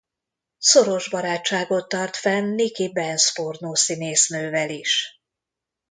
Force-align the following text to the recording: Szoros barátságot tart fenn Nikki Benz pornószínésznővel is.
Szoros 0.57 1.09
barátságot 1.09 1.87
tart 1.89 2.15
fenn 2.15 2.53
Nikki 2.53 2.91
Benz 2.91 3.33
pornószínésznővel 3.33 4.69
is. 4.69 5.21